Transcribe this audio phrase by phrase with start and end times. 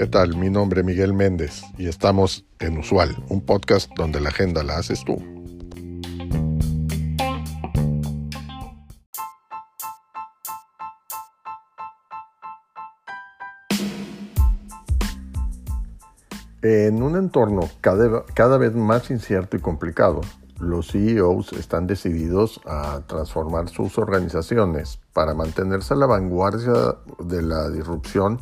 [0.00, 0.34] ¿Qué tal?
[0.36, 4.78] Mi nombre es Miguel Méndez y estamos en Usual, un podcast donde la agenda la
[4.78, 5.16] haces tú.
[16.62, 20.22] En un entorno cada, cada, vez más incierto y complicado,
[20.60, 27.70] los CEOs están decididos a transformar sus organizaciones para mantenerse a la vanguardia de la
[27.70, 28.40] disrupción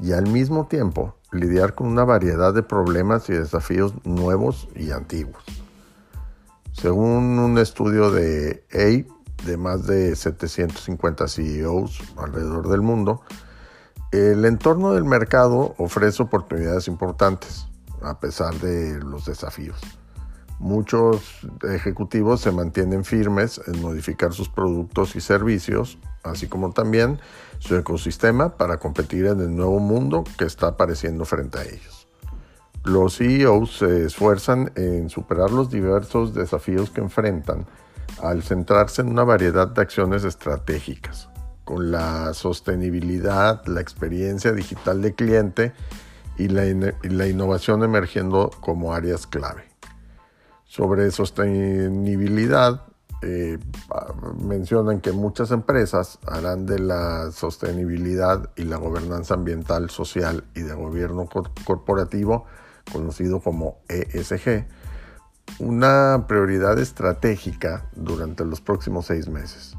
[0.00, 5.42] y al mismo tiempo lidiar con una variedad de problemas y desafíos nuevos y antiguos.
[6.72, 13.22] Según un estudio de A de más de 750 CEOs alrededor del mundo,
[14.12, 17.66] el entorno del mercado ofrece oportunidades importantes
[18.02, 19.99] a pesar de los desafíos.
[20.60, 27.18] Muchos ejecutivos se mantienen firmes en modificar sus productos y servicios, así como también
[27.60, 32.06] su ecosistema para competir en el nuevo mundo que está apareciendo frente a ellos.
[32.84, 37.64] Los CEOs se esfuerzan en superar los diversos desafíos que enfrentan
[38.22, 41.30] al centrarse en una variedad de acciones estratégicas,
[41.64, 45.72] con la sostenibilidad, la experiencia digital de cliente
[46.36, 49.69] y la, y la innovación emergiendo como áreas clave.
[50.70, 52.84] Sobre sostenibilidad,
[53.22, 53.58] eh,
[54.40, 60.72] mencionan que muchas empresas harán de la sostenibilidad y la gobernanza ambiental, social y de
[60.74, 61.28] gobierno
[61.64, 62.44] corporativo,
[62.92, 64.68] conocido como ESG,
[65.58, 69.76] una prioridad estratégica durante los próximos seis meses.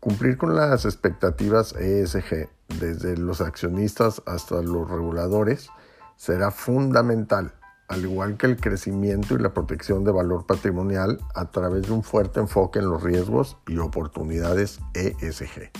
[0.00, 2.48] Cumplir con las expectativas ESG,
[2.80, 5.68] desde los accionistas hasta los reguladores,
[6.16, 7.54] será fundamental
[7.90, 12.04] al igual que el crecimiento y la protección de valor patrimonial a través de un
[12.04, 15.72] fuerte enfoque en los riesgos y oportunidades ESG.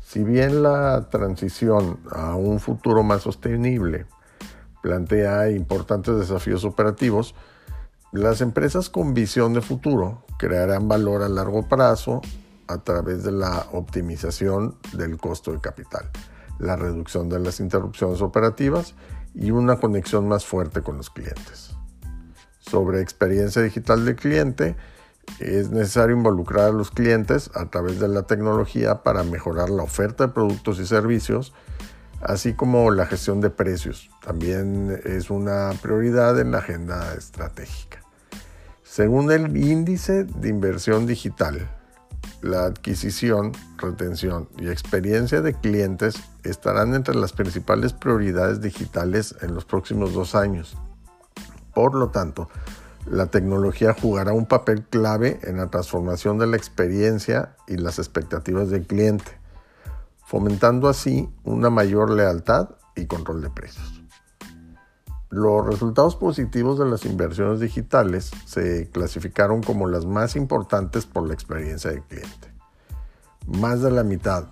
[0.00, 4.06] Si bien la transición a un futuro más sostenible
[4.80, 7.34] plantea importantes desafíos operativos,
[8.12, 12.22] las empresas con visión de futuro crearán valor a largo plazo
[12.68, 16.08] a través de la optimización del costo de capital,
[16.60, 18.94] la reducción de las interrupciones operativas
[19.34, 21.74] y una conexión más fuerte con los clientes.
[22.60, 24.76] Sobre experiencia digital del cliente,
[25.40, 30.26] es necesario involucrar a los clientes a través de la tecnología para mejorar la oferta
[30.26, 31.52] de productos y servicios,
[32.20, 34.10] así como la gestión de precios.
[34.24, 38.02] También es una prioridad en la agenda estratégica.
[38.82, 41.68] Según el índice de inversión digital,
[42.44, 49.64] la adquisición, retención y experiencia de clientes estarán entre las principales prioridades digitales en los
[49.64, 50.76] próximos dos años.
[51.74, 52.50] Por lo tanto,
[53.06, 58.68] la tecnología jugará un papel clave en la transformación de la experiencia y las expectativas
[58.68, 59.32] del cliente,
[60.26, 64.03] fomentando así una mayor lealtad y control de precios.
[65.34, 71.34] Los resultados positivos de las inversiones digitales se clasificaron como las más importantes por la
[71.34, 72.54] experiencia del cliente.
[73.48, 74.44] Más de la mitad,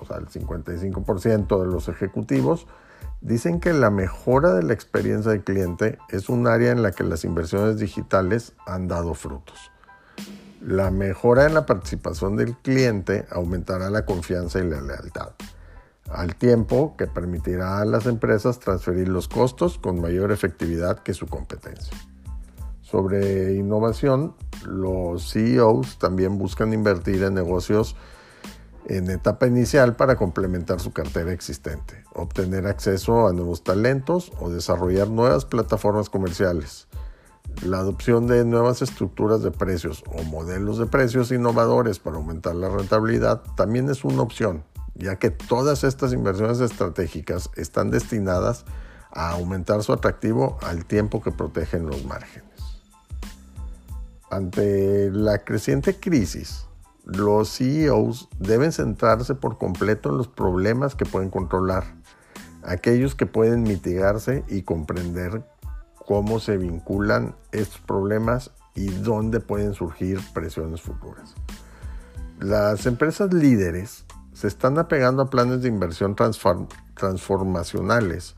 [0.00, 2.66] o sea, el 55% de los ejecutivos,
[3.20, 7.04] dicen que la mejora de la experiencia del cliente es un área en la que
[7.04, 9.70] las inversiones digitales han dado frutos.
[10.62, 15.32] La mejora en la participación del cliente aumentará la confianza y la lealtad
[16.10, 21.26] al tiempo que permitirá a las empresas transferir los costos con mayor efectividad que su
[21.26, 21.96] competencia.
[22.82, 24.34] Sobre innovación,
[24.66, 27.96] los CEOs también buscan invertir en negocios
[28.86, 35.08] en etapa inicial para complementar su cartera existente, obtener acceso a nuevos talentos o desarrollar
[35.08, 36.86] nuevas plataformas comerciales.
[37.64, 42.68] La adopción de nuevas estructuras de precios o modelos de precios innovadores para aumentar la
[42.68, 44.64] rentabilidad también es una opción
[45.04, 48.64] ya que todas estas inversiones estratégicas están destinadas
[49.12, 52.48] a aumentar su atractivo al tiempo que protegen los márgenes.
[54.30, 56.66] Ante la creciente crisis,
[57.04, 61.84] los CEOs deben centrarse por completo en los problemas que pueden controlar,
[62.64, 65.44] aquellos que pueden mitigarse y comprender
[66.06, 71.34] cómo se vinculan estos problemas y dónde pueden surgir presiones futuras.
[72.40, 78.36] Las empresas líderes se están apegando a planes de inversión transformacionales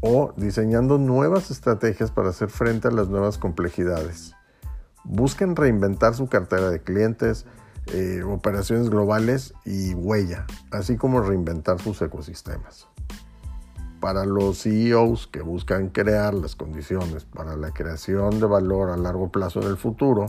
[0.00, 4.34] o diseñando nuevas estrategias para hacer frente a las nuevas complejidades.
[5.04, 7.46] Busquen reinventar su cartera de clientes,
[7.86, 12.86] eh, operaciones globales y huella, así como reinventar sus ecosistemas.
[14.00, 19.32] Para los CEOs que buscan crear las condiciones para la creación de valor a largo
[19.32, 20.26] plazo en el futuro,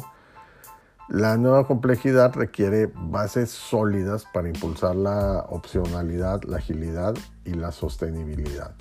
[1.10, 7.16] La nueva complejidad requiere bases sólidas para impulsar la opcionalidad, la agilidad
[7.46, 8.76] y la sostenibilidad.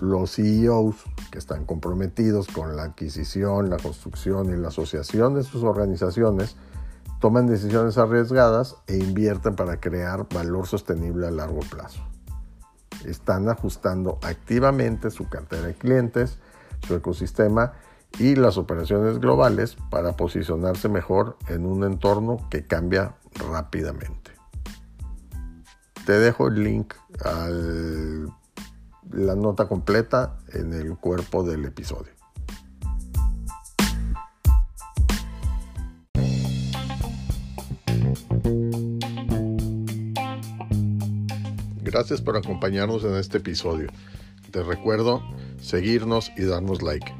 [0.00, 0.96] Los CEOs
[1.30, 6.56] que están comprometidos con la adquisición, la construcción y la asociación de sus organizaciones
[7.20, 12.00] toman decisiones arriesgadas e invierten para crear valor sostenible a largo plazo.
[13.04, 16.38] Están ajustando activamente su cartera de clientes,
[16.80, 17.74] su ecosistema
[18.18, 23.14] y las operaciones globales para posicionarse mejor en un entorno que cambia
[23.50, 24.32] rápidamente.
[26.04, 27.48] Te dejo el link a
[29.10, 32.12] la nota completa en el cuerpo del episodio.
[41.82, 43.88] Gracias por acompañarnos en este episodio.
[44.52, 45.22] Te recuerdo
[45.60, 47.19] seguirnos y darnos like